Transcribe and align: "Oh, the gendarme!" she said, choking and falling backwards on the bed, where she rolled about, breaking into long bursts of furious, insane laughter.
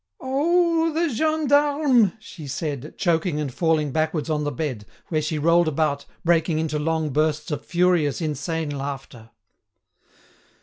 "Oh, 0.19 0.91
the 0.91 1.13
gendarme!" 1.13 2.13
she 2.17 2.47
said, 2.47 2.95
choking 2.97 3.39
and 3.39 3.53
falling 3.53 3.91
backwards 3.91 4.31
on 4.31 4.43
the 4.43 4.51
bed, 4.51 4.85
where 5.09 5.21
she 5.21 5.37
rolled 5.37 5.67
about, 5.67 6.07
breaking 6.25 6.57
into 6.57 6.79
long 6.79 7.11
bursts 7.11 7.51
of 7.51 7.63
furious, 7.63 8.19
insane 8.19 8.75
laughter. 8.75 9.29